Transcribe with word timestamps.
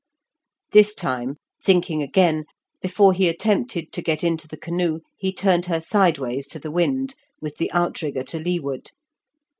This 0.71 0.95
time, 0.95 1.35
thinking 1.63 2.01
again, 2.01 2.45
before 2.81 3.13
he 3.13 3.29
attempted 3.29 3.91
to 3.91 4.01
get 4.01 4.23
into 4.23 4.47
the 4.47 4.57
canoe 4.57 5.01
he 5.15 5.31
turned 5.31 5.67
her 5.67 5.79
sideways 5.79 6.47
to 6.47 6.57
the 6.59 6.71
wind, 6.71 7.13
with 7.39 7.57
the 7.57 7.71
outrigger 7.71 8.23
to 8.23 8.39
leeward. 8.39 8.93